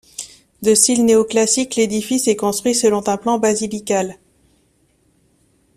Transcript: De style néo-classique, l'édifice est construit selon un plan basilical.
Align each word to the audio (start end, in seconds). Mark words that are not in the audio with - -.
De 0.63 0.73
style 0.73 1.05
néo-classique, 1.05 1.75
l'édifice 1.75 2.27
est 2.27 2.35
construit 2.35 2.73
selon 2.73 3.07
un 3.07 3.17
plan 3.17 3.37
basilical. 3.37 4.17